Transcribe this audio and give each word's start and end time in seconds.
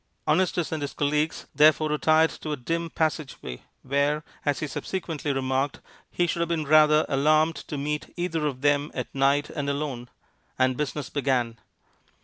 Honestus 0.27 0.71
and 0.71 0.81
his 0.81 0.95
colleagues 0.95 1.45
therefore 1.53 1.89
retired 1.91 2.31
to 2.31 2.51
a 2.51 2.55
dim 2.57 2.89
passage 2.89 3.39
way 3.43 3.61
where, 3.83 4.23
as 4.43 4.57
he 4.59 4.65
subsequently 4.65 5.31
remarked, 5.31 5.79
he 6.09 6.25
should 6.25 6.39
have 6.39 6.49
been 6.49 6.65
rather 6.65 7.05
alarmed 7.07 7.57
to 7.67 7.77
meet 7.77 8.11
either 8.17 8.47
of 8.47 8.61
them 8.61 8.89
at 8.95 9.13
night 9.13 9.51
and 9.51 9.69
alone 9.69 10.09
and 10.57 10.75
business 10.75 11.11
began. 11.11 11.59